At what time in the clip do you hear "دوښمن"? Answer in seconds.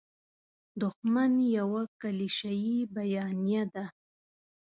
0.81-1.31